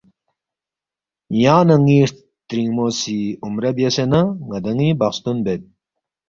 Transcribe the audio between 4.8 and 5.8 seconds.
بخستون بید